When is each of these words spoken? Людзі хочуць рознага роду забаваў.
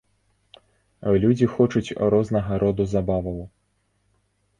Людзі 1.25 1.49
хочуць 1.55 1.95
рознага 2.13 2.57
роду 2.65 2.83
забаваў. 2.95 3.37